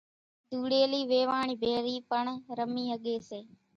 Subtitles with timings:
[0.49, 2.23] ڌوڙيلي ويواڻ ڀيري پڻ
[2.57, 3.39] رمي ۿڳي سي۔